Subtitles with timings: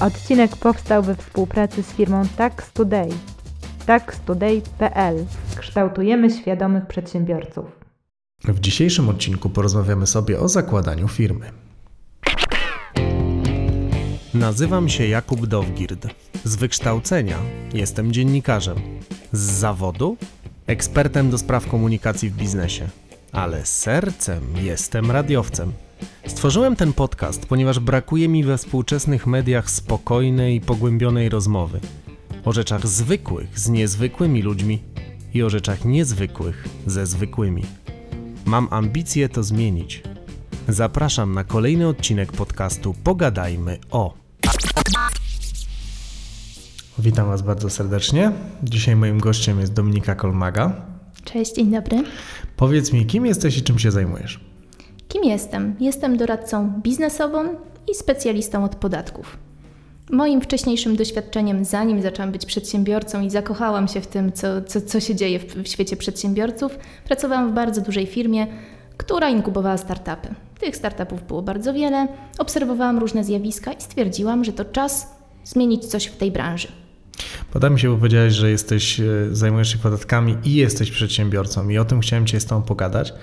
[0.00, 3.08] Odcinek powstał we współpracy z firmą Tax Today.
[3.86, 7.64] taxtoday.pl Kształtujemy świadomych przedsiębiorców.
[8.44, 11.50] W dzisiejszym odcinku porozmawiamy sobie o zakładaniu firmy.
[14.34, 16.06] Nazywam się Jakub Dowgird.
[16.44, 17.36] Z wykształcenia
[17.74, 18.76] jestem dziennikarzem.
[19.32, 20.16] Z zawodu
[20.66, 22.88] ekspertem do spraw komunikacji w biznesie.
[23.32, 25.72] Ale sercem jestem radiowcem.
[26.26, 31.80] Stworzyłem ten podcast, ponieważ brakuje mi we współczesnych mediach spokojnej i pogłębionej rozmowy.
[32.44, 34.82] O rzeczach zwykłych z niezwykłymi ludźmi
[35.34, 37.62] i o rzeczach niezwykłych ze zwykłymi.
[38.44, 40.02] Mam ambicje to zmienić.
[40.68, 44.14] Zapraszam na kolejny odcinek podcastu Pogadajmy o.
[46.98, 48.32] Witam Was bardzo serdecznie.
[48.62, 50.72] Dzisiaj moim gościem jest Dominika Kolmaga.
[51.24, 52.04] Cześć, dzień dobry.
[52.56, 54.53] Powiedz mi, kim jesteś i czym się zajmujesz?
[55.14, 55.76] Kim jestem?
[55.80, 57.48] Jestem doradcą biznesową
[57.90, 59.38] i specjalistą od podatków.
[60.10, 65.00] Moim wcześniejszym doświadczeniem, zanim zaczęłam być przedsiębiorcą i zakochałam się w tym, co, co, co
[65.00, 68.46] się dzieje w, w świecie przedsiębiorców, pracowałam w bardzo dużej firmie,
[68.96, 70.28] która inkubowała startupy.
[70.60, 75.06] Tych startupów było bardzo wiele, obserwowałam różne zjawiska i stwierdziłam, że to czas
[75.44, 76.68] zmienić coś w tej branży.
[77.52, 81.78] Poda mi się, bo powiedziałeś, że jesteś, e, zajmujesz się podatkami i jesteś przedsiębiorcą i
[81.78, 83.14] o tym chciałem Cię z Tobą pogadać.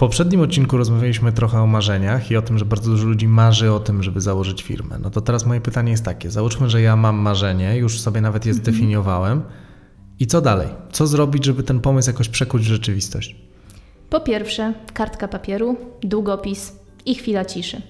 [0.00, 3.72] W poprzednim odcinku rozmawialiśmy trochę o marzeniach i o tym, że bardzo dużo ludzi marzy
[3.72, 4.98] o tym, żeby założyć firmę.
[4.98, 6.30] No to teraz moje pytanie jest takie.
[6.30, 9.42] Załóżmy, że ja mam marzenie, już sobie nawet je zdefiniowałem.
[10.20, 10.68] I co dalej?
[10.92, 13.36] Co zrobić, żeby ten pomysł jakoś przekuć w rzeczywistość?
[14.10, 16.72] Po pierwsze, kartka papieru, długopis
[17.06, 17.82] i chwila ciszy.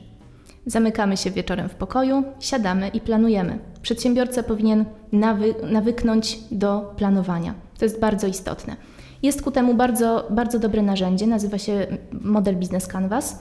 [0.66, 3.58] Zamykamy się wieczorem w pokoju, siadamy i planujemy.
[3.82, 7.54] Przedsiębiorca powinien nawy nawyknąć do planowania.
[7.78, 8.76] To jest bardzo istotne.
[9.22, 13.38] Jest ku temu bardzo, bardzo dobre narzędzie, nazywa się model Business Canvas.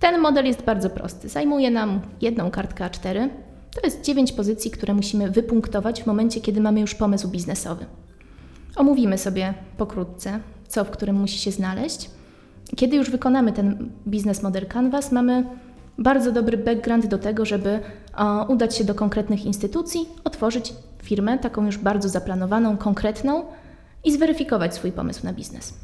[0.00, 1.28] Ten model jest bardzo prosty.
[1.28, 3.28] Zajmuje nam jedną kartkę A4.
[3.74, 7.86] To jest dziewięć pozycji, które musimy wypunktować w momencie, kiedy mamy już pomysł biznesowy.
[8.76, 12.10] Omówimy sobie pokrótce, co w którym musi się znaleźć.
[12.76, 15.44] Kiedy już wykonamy ten biznes model Canvas, mamy
[15.98, 17.80] bardzo dobry background do tego, żeby
[18.48, 23.44] udać się do konkretnych instytucji, otworzyć firmę, taką już bardzo zaplanowaną, konkretną
[24.06, 25.74] i zweryfikować swój pomysł na biznes.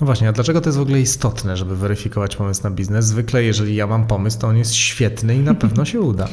[0.00, 3.06] No właśnie, a dlaczego to jest w ogóle istotne, żeby weryfikować pomysł na biznes?
[3.06, 6.28] Zwykle, jeżeli ja mam pomysł, to on jest świetny i na pewno się uda.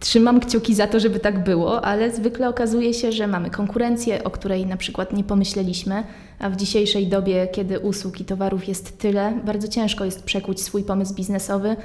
[0.00, 4.30] Trzymam kciuki za to, żeby tak było, ale zwykle okazuje się, że mamy konkurencję, o
[4.30, 6.04] której na przykład nie pomyśleliśmy,
[6.38, 10.82] a w dzisiejszej dobie, kiedy usług i towarów jest tyle, bardzo ciężko jest przekuć swój
[10.82, 11.76] pomysł biznesowy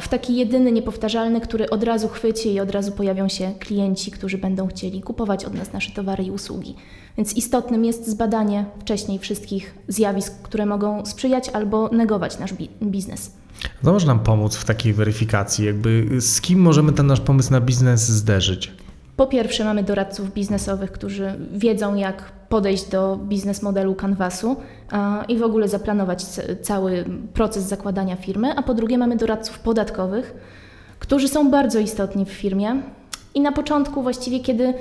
[0.00, 4.38] w taki jedyny, niepowtarzalny, który od razu chwyci i od razu pojawią się klienci, którzy
[4.38, 6.74] będą chcieli kupować od nas nasze towary i usługi.
[7.16, 13.32] Więc istotnym jest zbadanie wcześniej wszystkich zjawisk, które mogą sprzyjać albo negować nasz bi biznes.
[13.84, 15.66] Co może nam pomóc w takiej weryfikacji?
[15.66, 18.72] Jakby z kim możemy ten nasz pomysł na biznes zderzyć?
[19.16, 24.56] Po pierwsze, mamy doradców biznesowych, którzy wiedzą, jak podejść do biznes modelu Canvasu
[25.28, 26.24] i w ogóle zaplanować
[26.62, 28.56] cały proces zakładania firmy.
[28.56, 30.34] A po drugie, mamy doradców podatkowych,
[30.98, 32.82] którzy są bardzo istotni w firmie.
[33.34, 34.74] I na początku, właściwie, kiedy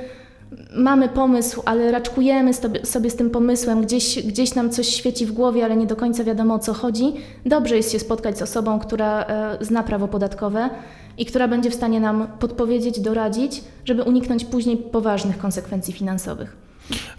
[0.75, 2.51] mamy pomysł, ale raczkujemy
[2.83, 6.23] sobie z tym pomysłem, gdzieś, gdzieś nam coś świeci w głowie, ale nie do końca
[6.23, 7.13] wiadomo o co chodzi,
[7.45, 10.69] dobrze jest się spotkać z osobą, która e, zna prawo podatkowe
[11.17, 16.64] i która będzie w stanie nam podpowiedzieć, doradzić, żeby uniknąć później poważnych konsekwencji finansowych.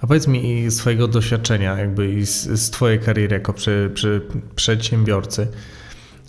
[0.01, 4.23] A powiedz mi swojego doświadczenia, jakby i z, z Twojej kariery jako przy, przy
[4.57, 5.49] przedsiębiorcy,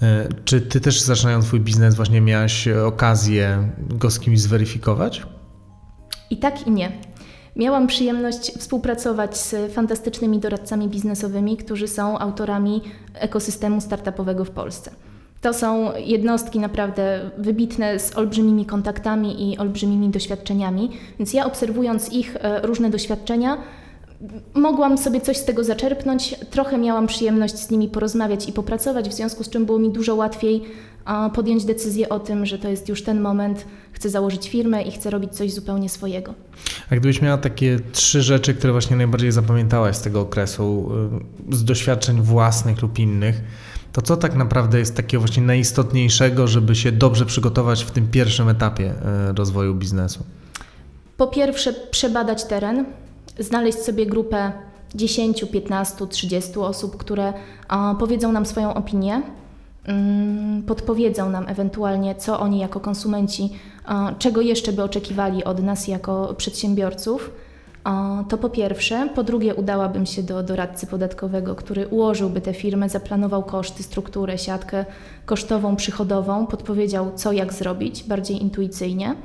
[0.01, 5.23] e, czy Ty też zaczynając Twój biznes właśnie miałaś okazję go z kimś zweryfikować?
[6.29, 6.91] I tak i nie.
[7.55, 12.81] Miałam przyjemność współpracować z fantastycznymi doradcami biznesowymi, którzy są autorami
[13.13, 14.91] ekosystemu startupowego w Polsce.
[15.47, 22.35] To są jednostki naprawdę wybitne z olbrzymimi kontaktami i olbrzymimi doświadczeniami, więc ja obserwując ich
[22.35, 23.57] e, różne doświadczenia,
[24.53, 26.35] mogłam sobie coś z tego zaczerpnąć.
[26.49, 30.15] Trochę miałam przyjemność z nimi porozmawiać i popracować, w związku z czym było mi dużo
[30.15, 30.63] łatwiej
[31.33, 35.09] podjąć decyzję o tym, że to jest już ten moment, chcę założyć firmę i chcę
[35.09, 36.33] robić coś zupełnie swojego.
[36.89, 40.91] A gdybyś miała takie trzy rzeczy, które właśnie najbardziej zapamiętałaś z tego okresu,
[41.51, 43.41] y, z doświadczeń własnych lub innych,
[43.97, 48.49] to co tak naprawdę jest takiego właśnie najistotniejszego, żeby się dobrze przygotować w tym pierwszym
[48.49, 48.93] etapie
[49.29, 50.23] y, rozwoju biznesu?
[51.17, 52.85] Po pierwsze, przebadać teren,
[53.39, 54.51] znaleźć sobie grupę
[54.95, 57.33] 10, 15, 30 osób, które
[57.99, 59.21] powiedzą nam swoją opinię,
[59.85, 63.49] mm, podpowiedzą nam ewentualnie, co oni jako konsumenci,
[64.19, 67.31] czego jeszcze by oczekiwali od nas jako przedsiębiorców.
[68.29, 69.09] To po pierwsze.
[69.15, 74.85] Po drugie, udałabym się do doradcy podatkowego, który ułożyłby tę firmę, zaplanował koszty, strukturę, siatkę
[75.25, 79.15] kosztową, przychodową, podpowiedział, co jak zrobić bardziej intuicyjnie.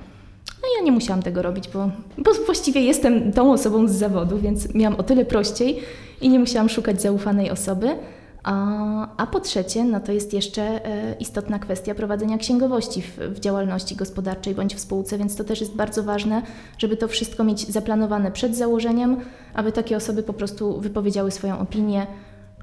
[0.62, 4.74] No ja nie musiałam tego robić, bo, bo właściwie jestem tą osobą z zawodu, więc
[4.74, 5.82] miałam o tyle prościej
[6.20, 7.96] i nie musiałam szukać zaufanej osoby.
[8.44, 13.40] A, a po trzecie, no to jest jeszcze e, istotna kwestia prowadzenia księgowości w, w
[13.40, 16.42] działalności gospodarczej bądź w spółce, więc to też jest bardzo ważne,
[16.78, 19.16] żeby to wszystko mieć zaplanowane przed założeniem,
[19.54, 22.06] aby takie osoby po prostu wypowiedziały swoją opinię,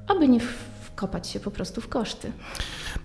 [0.06, 0.40] aby nie
[0.82, 2.32] wkopać się po prostu w koszty.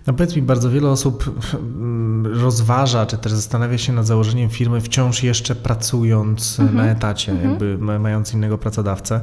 [0.06, 1.24] No powiedz mi, bardzo wiele osób
[1.54, 6.76] mm, rozważa, czy też zastanawia się nad założeniem firmy wciąż jeszcze pracując Mhm.
[6.78, 7.50] na etacie, Mhm.
[7.50, 9.20] jakby ma- mając innego pracodawcę.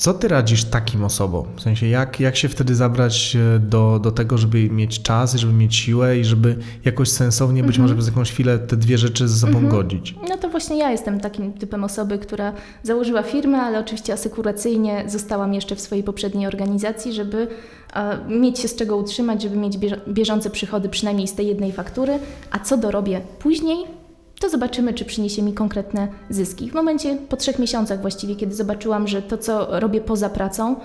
[0.00, 1.46] Co ty radzisz takim osobom?
[1.56, 5.52] W sensie, jak, jak się wtedy zabrać e, do, do tego, żeby mieć czas, żeby
[5.52, 7.82] mieć siłę i żeby jakoś sensownie, być Mhm.
[7.82, 9.68] może przez jakąś chwilę, te dwie rzeczy ze sobą Mhm.
[9.68, 10.14] godzić?
[10.28, 12.52] No to właśnie ja jestem takim typem osoby, która
[12.82, 17.48] założyła firmę, ale oczywiście asekuracyjnie zostałam jeszcze w swojej poprzedniej organizacji, żeby
[17.94, 21.72] e, mieć się z czego utrzymać, żeby mieć bież- bieżące przychody przynajmniej z tej jednej
[21.72, 22.18] faktury,
[22.50, 23.76] a co dorobię później,
[24.40, 26.70] to zobaczymy, czy przyniesie mi konkretne zyski.
[26.70, 30.76] W momencie, po trzech miesiącach właściwie, kiedy zobaczyłam, że to, co robię poza pracą,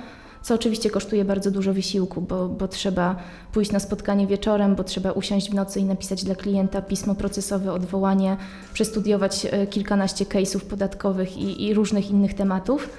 [0.41, 3.15] co oczywiście kosztuje bardzo dużo wysiłku, bo, bo trzeba
[3.51, 7.73] pójść na spotkanie wieczorem, bo trzeba usiąść w nocy i napisać dla klienta pismo procesowe,
[7.73, 8.37] odwołanie,
[8.73, 12.89] przestudiować e, kilkanaście case'ów podatkowych i, i różnych innych tematów.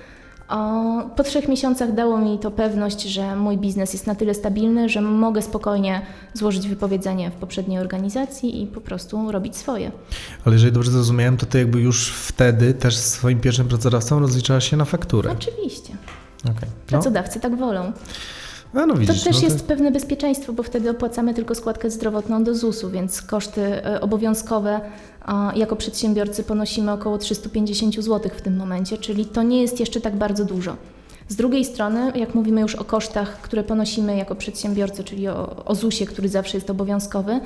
[1.16, 5.00] Po trzech miesiącach dało mi to pewność, że mój biznes jest na tyle stabilny, że
[5.00, 6.02] mogę spokojnie
[6.34, 9.90] złożyć wypowiedzenie w poprzedniej organizacji i po prostu robić swoje.
[10.44, 14.70] Ale jeżeli dobrze zrozumiałem, to ty jakby już wtedy też z swoim pierwszym pracodawcą rozliczałaś
[14.70, 15.30] się na fakturę.
[15.30, 15.96] Oczywiście.
[16.44, 16.68] Okej.
[16.68, 16.86] No.
[16.86, 17.92] Pracodawcy tak wolą.
[18.74, 22.54] No To widzisz, też no jest pewne bezpieczeństwo, bo wtedy opłacamy tylko składkę zdrowotną do
[22.54, 24.80] ZUS-u, więc koszty e, obowiązkowe
[25.54, 30.16] jako przedsiębiorcy ponosimy około 350 zł w tym momencie, czyli to nie jest jeszcze tak
[30.16, 30.76] bardzo dużo.
[31.28, 35.74] Z drugiej strony, jak mówimy już o kosztach, które ponosimy jako przedsiębiorcy, czyli o, o
[35.74, 37.40] ZUS-ie, który zawsze jest obowiązkowy,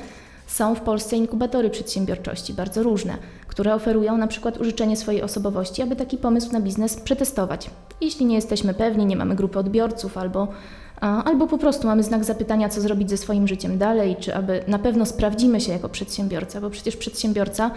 [0.51, 3.17] są w Polsce inkubatory przedsiębiorczości, bardzo różne,
[3.47, 7.71] które oferują na przykład użyczenie swojej osobowości, aby taki pomysł na biznes przetestować.
[8.01, 10.49] Jeśli nie jesteśmy pewni, nie mamy grupy odbiorców albo
[11.01, 14.79] Albo po prostu mamy znak zapytania, co zrobić ze swoim życiem dalej, czy aby na
[14.79, 17.71] pewno sprawdzimy się jako przedsiębiorca, bo przecież przedsiębiorca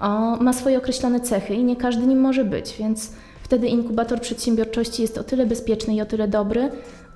[0.00, 3.12] o, ma swoje określone cechy i nie każdy nim może być, więc
[3.42, 6.70] wtedy inkubator przedsiębiorczości jest o tyle bezpieczny i o tyle dobry,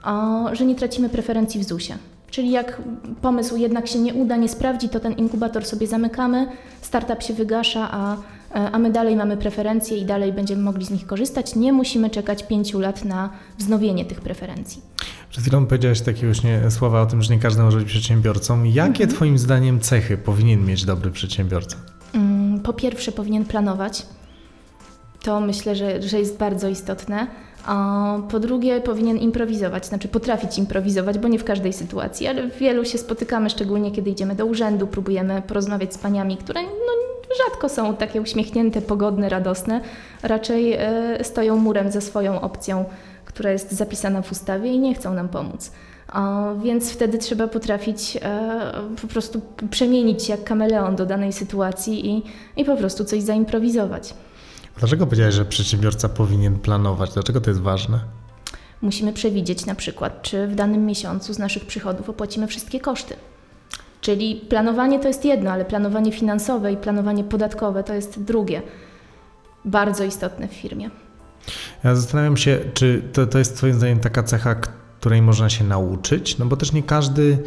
[0.05, 1.99] o, że nie tracimy preferencji w ZUS-ie.
[2.35, 2.83] Czyli jak
[3.23, 6.47] pomysł jednak się nie uda, nie sprawdzi, to ten inkubator sobie zamykamy,
[6.81, 8.17] startup się wygasza, a,
[8.73, 11.55] a my dalej mamy preferencje i dalej będziemy mogli z nich korzystać.
[11.57, 14.83] Nie musimy czekać pięciu lat na wznowienie tych preferencji.
[15.31, 18.65] Przed chwilą powiedziałeś takie właśnie słowa o tym, że nie każdy może być przedsiębiorcą.
[18.65, 21.77] Jakie twoim zdaniem cechy powinien mieć dobry przedsiębiorca?
[22.15, 24.07] Mm, Po pierwsze, powinien planować.
[25.23, 27.27] To myślę, że, że jest bardzo istotne.
[28.31, 32.84] Po drugie, powinien improwizować, znaczy potrafić improwizować, bo nie w każdej sytuacji, ale w wielu
[32.84, 36.69] się spotykamy, szczególnie kiedy idziemy do urzędu, próbujemy porozmawiać z paniami, które no,
[37.44, 39.81] rzadko są takie uśmiechnięte, pogodne, radosne.
[40.22, 42.84] Raczej e, stoją murem za swoją opcją,
[43.25, 45.70] która jest zapisana w ustawie i nie chcą nam pomóc.
[46.08, 48.72] A, Więc wtedy trzeba potrafić e,
[49.02, 49.40] po prostu
[49.70, 52.22] przemienić się jak kameleon do danej sytuacji i,
[52.56, 54.14] i po prostu coś zaimprowizować.
[54.79, 57.12] Dlaczego powiedziałeś, że przedsiębiorca powinien planować?
[57.15, 58.00] Dlaczego to jest ważne?
[58.82, 63.17] Musimy przewidzieć na przykład, czy w danym miesiącu z naszych przychodów opłacimy wszystkie koszty.
[64.00, 68.62] Czyli planowanie to jest jedno, ale planowanie finansowe i planowanie podatkowe to jest drugie.
[69.64, 70.90] Bardzo istotne w firmie.
[71.85, 74.54] Ja zastanawiam się, czy to, to jest twoim zdaniem taka cecha,
[75.00, 76.38] której można się nauczyć?
[76.38, 77.38] No bo też nie każdy...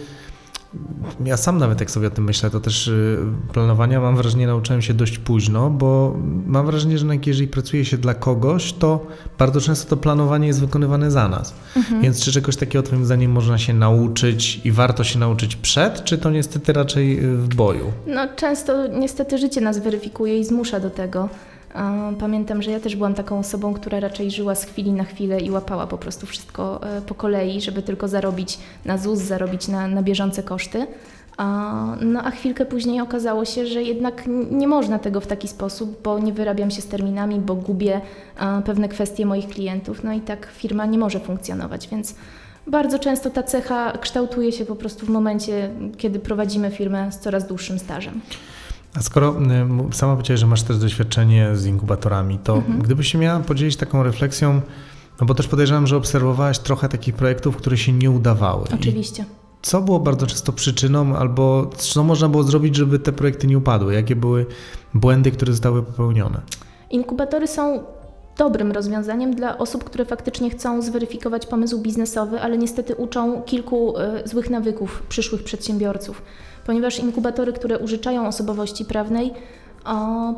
[1.25, 3.19] Ja sam nawet jak sobie o tym myślę, to też y,
[3.53, 8.13] planowania mam wrażenie nauczyłem się dość późno, bo mam wrażenie, że jeżeli pracuje się dla
[8.13, 9.05] kogoś, to
[9.37, 11.53] bardzo często to planowanie jest wykonywane za nas.
[12.01, 16.17] Więc czy czegoś takiego twoim zdaniem można się nauczyć i warto się nauczyć przed, czy
[16.17, 17.91] to niestety raczej y, w boju?
[18.07, 21.29] No, często niestety życie nas weryfikuje i zmusza do tego.
[22.19, 25.51] Pamiętam, że ja też byłam taką osobą, która raczej żyła z chwili na chwilę i
[25.51, 30.03] łapała po prostu wszystko e, po kolei, żeby tylko zarobić na ZUS, zarobić na, na
[30.03, 30.87] bieżące koszty.
[32.01, 36.19] No a chwilkę później okazało się, że jednak nie można tego w taki sposób, bo
[36.19, 38.01] nie wyrabiam się z terminami, bo gubię
[38.65, 40.03] pewne kwestie moich klientów.
[40.03, 42.15] No i tak firma nie może funkcjonować, więc
[42.67, 47.47] bardzo często ta cecha kształtuje się po prostu w momencie, kiedy prowadzimy firmę z coraz
[47.47, 48.21] dłuższym stażem.
[48.97, 49.35] A skoro
[49.91, 52.79] sama powiedziałeś, że masz też doświadczenie z inkubatorami, to Mhm.
[52.81, 54.61] gdybyś się miała podzielić taką refleksją,
[55.21, 58.67] no bo też podejrzewam, że obserwowałaś trochę takich projektów, które się nie udawały.
[58.71, 59.25] I Oczywiście.
[59.61, 63.93] co było bardzo często przyczyną, albo co można było zrobić, żeby te projekty nie upadły?
[63.93, 64.45] Jakie były
[64.93, 66.41] błędy, które zostały popełnione?
[66.91, 67.83] Inkubatory są
[68.37, 74.27] dobrym rozwiązaniem dla osób, które faktycznie chcą zweryfikować pomysł biznesowy, ale niestety uczą kilku e,
[74.27, 76.21] złych nawyków przyszłych przedsiębiorców.
[76.65, 79.33] Ponieważ inkubatory, które użyczają osobowości prawnej,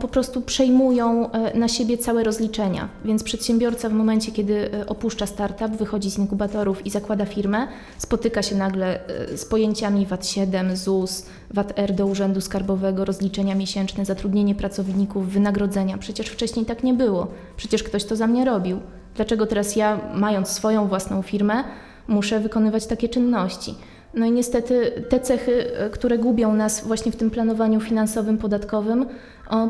[0.01, 2.89] po prostu przejmują e, na siebie całe rozliczenia.
[3.05, 8.41] Więc przedsiębiorca w momencie, kiedy e, opuszcza startup, wychodzi z inkubatorów i zakłada firmę, spotyka
[8.41, 15.29] się nagle e, z pojęciami VAT-7, ZUS, VAT-R do Urzędu Skarbowego, rozliczenia miesięczne, zatrudnienie pracowników,
[15.29, 15.97] wynagrodzenia.
[15.97, 17.27] Przecież wcześniej tak nie było.
[17.57, 18.79] Przecież ktoś to za mnie robił.
[19.15, 21.63] Dlaczego teraz ja, mając swoją własną firmę,
[22.07, 23.75] muszę wykonywać takie czynności?
[24.13, 29.05] No i niestety te cechy, e, które gubią nas właśnie w tym planowaniu finansowym, podatkowym,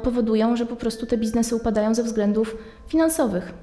[0.03, 3.53] powodują, że po prostu te biznesy upadają ze względów finansowych.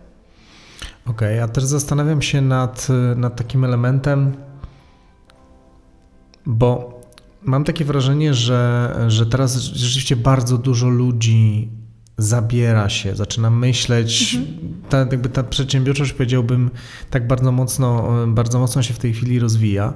[1.07, 4.33] Okej, a też zastanawiam się nad, nad takim elementem,
[6.47, 7.01] bo
[7.43, 11.71] mam takie wrażenie, że, że teraz rzeczywiście bardzo dużo ludzi
[12.19, 14.39] zabiera się, zaczyna myśleć.
[14.89, 16.71] Ta, jakby ta przedsiębiorczość, powiedziałbym,
[17.11, 19.95] tak bardzo mocno, bardzo mocno się w tej chwili rozwija.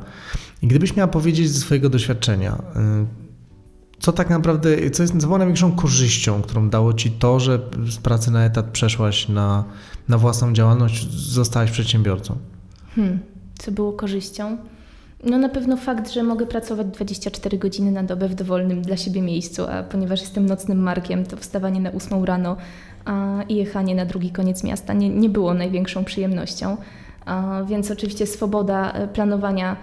[0.63, 3.31] I gdybyś miała powiedzieć ze swojego doświadczenia, y,
[4.01, 7.59] co tak naprawdę, co, jest, co największą korzyścią, którą dało ci to, że
[7.91, 9.65] z pracy na etat przeszłaś na,
[10.09, 12.37] na własną działalność, zostałaś przedsiębiorcą?
[12.97, 13.19] Hmm,
[13.59, 14.57] co było korzyścią?
[15.25, 19.23] No na pewno fakt, że mogę pracować 24 godziny na dobę w dowolnym dla siebie
[19.23, 22.57] miejscu, a ponieważ jestem nocnym markiem, to wstawanie na 8 rano
[23.05, 26.77] a, i jechanie na drugi koniec miasta nie, nie było największą przyjemnością.
[27.25, 29.77] A, więc oczywiście swoboda e, planowania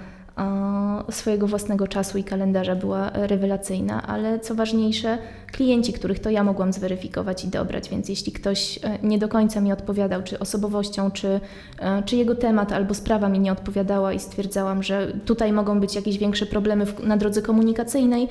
[1.12, 5.17] swojego własnego czasu i kalendarza była rewelacyjna, ale co ważniejsze,
[5.51, 9.62] klienci, których to ja mogłam zweryfikować i dobrać, więc jeśli ktoś e, nie do końca
[9.62, 11.39] mi odpowiadał, czy osobowością, czy,
[11.79, 15.96] e, czy jego temat albo sprawa mi nie odpowiadała i stwierdzałam, że tutaj mogą być
[15.96, 18.27] jakieś większe problemy w, na drodze komunikacyjnej,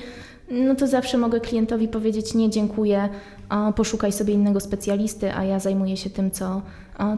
[0.51, 3.09] no to zawsze mogę klientowi powiedzieć nie, dziękuję,
[3.75, 6.61] poszukaj sobie innego specjalisty, a ja zajmuję się tym, co,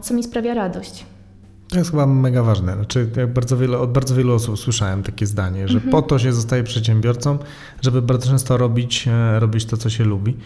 [0.02, 1.04] co mi sprawia radość.
[1.70, 2.74] To jest chyba mega ważne.
[2.74, 6.32] Znaczy, jak bardzo wiele, od bardzo wielu osób słyszałem takie zdanie, że po to się
[6.32, 7.38] zostaje przedsiębiorcą,
[7.82, 10.36] żeby bardzo często robić, e, robić to, co się lubi.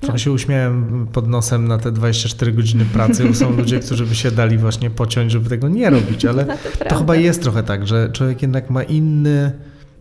[0.00, 4.14] Trochę się uśmiałem pod nosem na te 24 godziny pracy, bo są ludzie, którzy by
[4.14, 7.62] się dali właśnie pociąć, żeby tego nie robić, ale No to to chyba jest trochę
[7.62, 9.52] tak, że człowiek jednak ma inny,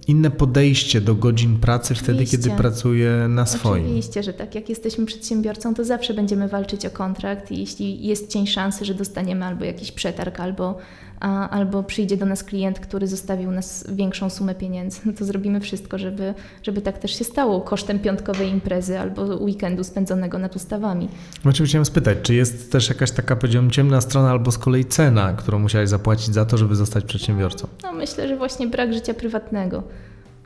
[0.08, 2.38] inne podejście do godzin pracy wtedy, Oczywiście.
[2.38, 3.86] kiedy pracuje na swoim.
[3.86, 4.56] Oczywiście, że tak.
[4.56, 8.94] Jak jesteśmy przedsiębiorcą, to zawsze będziemy walczyć o kontrakt i jeśli jest cień szansy, że
[8.94, 10.78] dostaniemy albo jakiś przetarg, albo,
[11.24, 15.98] albo przyjdzie do nas klient, który zostawił nas większą sumę pieniędzy, no to zrobimy wszystko,
[15.98, 21.10] żeby, żeby tak też się stało kosztem piątkowej imprezy albo weekendu spędzonego nad ustawami.
[21.44, 25.34] Właściwie chciałem spytać, czy jest też jakaś taka, powiedziałbym, ciemna strona albo z kolei cena,
[25.34, 27.68] którą musiałeś zapłacić za to, żeby zostać przedsiębiorcą?
[27.84, 29.84] No myślę, że właśnie brak życia prywatnego.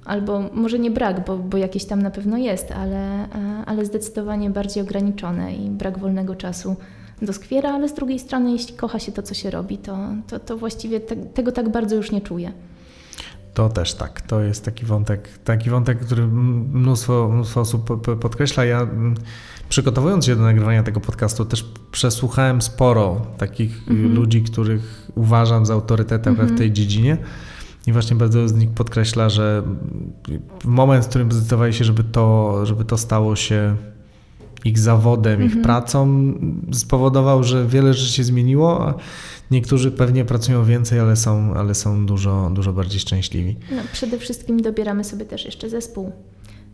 [0.05, 3.29] Albo może nie brak, bo, bo jakieś tam na pewno jest, ale, e,
[3.65, 6.75] ale zdecydowanie bardziej ograniczone i brak wolnego czasu
[7.21, 9.97] doskwiera, ale z drugiej strony, jeśli kocha się to, co się robi, to,
[10.27, 12.51] to, to właściwie te, tego tak bardzo już nie czuję.
[13.53, 14.21] To też tak.
[14.21, 18.65] To jest taki wątek, taki wątek, który mnóstwo, mnóstwo osób po- po- podkreśla.
[18.65, 19.15] Ja mm,
[19.69, 25.73] przygotowując się do nagrywania tego podcastu też przesłuchałem sporo takich y, ludzi, których uważam za
[25.73, 27.17] autorytetem we w tej dziedzinie.
[27.87, 29.63] I właśnie bardzo z nich podkreśla, że
[30.65, 33.75] moment, w którym zdecydowali się, żeby to, żeby to stało się
[34.65, 36.33] ich zawodem, ich pracą,
[36.73, 38.93] spowodował, że wiele rzeczy się zmieniło,
[39.51, 43.55] niektórzy pewnie pracują więcej, ale są, ale są dużo, dużo bardziej szczęśliwi.
[43.71, 46.11] No, przede wszystkim dobieramy sobie też jeszcze zespół.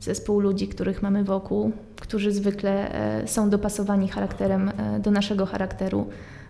[0.02, 1.72] Zespół ludzi, których mamy wokół,
[2.02, 6.08] którzy zwykle e, są dopasowani charakterem e, do naszego charakteru,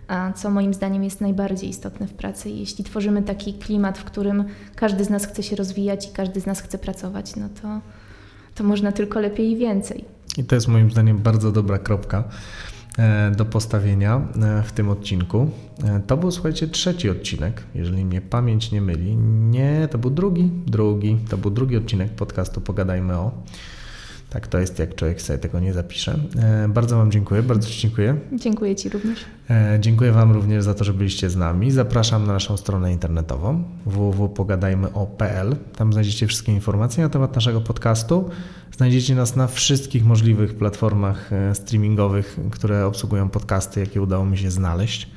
[0.08, 2.50] a co moim zdaniem jest najbardziej istotne w pracy.
[2.50, 6.46] Jeśli tworzymy taki klimat, w którym każdy z nas chce się rozwijać i każdy z
[6.46, 7.80] nas chce pracować, no to,
[8.54, 10.04] to można tylko lepiej i więcej.
[10.38, 12.24] I to jest moim zdaniem bardzo dobra kropka
[12.98, 15.50] e, do postawienia e, w tym odcinku.
[15.84, 19.16] E, To był, słuchajcie, trzeci odcinek, jeżeli mnie pamięć nie myli.
[19.16, 21.18] Nie, to był drugi, drugi.
[21.28, 23.32] To był drugi odcinek podcastu Pogadajmy o.
[24.34, 26.18] Tak to jest, jak człowiek sobie tego nie zapisze.
[26.38, 28.16] E, Bardzo Wam dziękuję, bardzo Ci dziękuję.
[28.32, 29.24] Dziękuję Ci również.
[29.50, 31.70] E, Dziękuję Wam również za to, że byliście z nami.
[31.70, 35.56] Zapraszam na naszą stronę internetową www.pogadajmyo.pl.
[35.76, 38.30] Tam znajdziecie wszystkie informacje na temat naszego podcastu.
[38.76, 44.50] Znajdziecie nas na wszystkich możliwych platformach e, streamingowych, które obsługują podcasty, jakie udało mi się
[44.50, 45.10] znaleźć.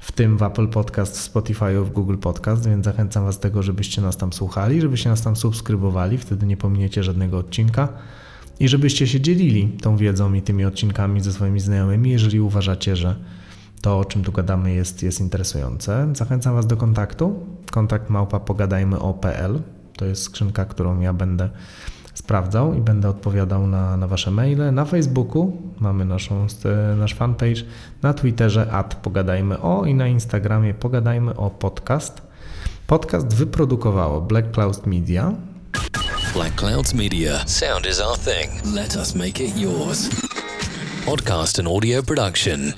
[0.00, 3.62] W tym w Apple Podcast, w Spotify, w Google Podcast, więc zachęcam Was do tego,
[3.62, 7.88] żebyście nas tam słuchali, żebyście nas tam subskrybowali, wtedy nie pominiecie żadnego odcinka
[8.60, 13.16] i żebyście się dzielili tą wiedzą i tymi odcinkami ze swoimi znajomymi, jeżeli uważacie, że
[13.80, 16.08] to, o czym tu gadamy, jest, jest interesujące.
[16.12, 17.46] Zachęcam Was do kontaktu.
[17.70, 19.62] Kontakt małpa pogadajmy o.pl.
[19.96, 21.50] To jest skrzynka, którą ja będę
[22.14, 24.72] sprawdzał i będę odpowiadał na, na Wasze maile.
[24.72, 26.46] Na Facebooku mamy naszą,
[26.96, 27.62] nasz fanpage,
[28.02, 32.22] na Twitterze at pogadajmy o i na Instagramie pogadajmy o podcast.
[32.86, 35.32] Podcast wyprodukowało Black Cloud Media.
[36.34, 37.46] Black Clouds Media.
[37.46, 38.60] Sound is our thing.
[38.74, 40.08] Let us make it yours.
[41.06, 42.72] podcast and audio production.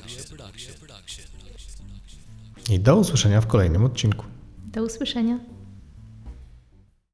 [2.71, 4.25] I do usłyszenia w kolejnym odcinku.
[4.73, 5.39] Do usłyszenia.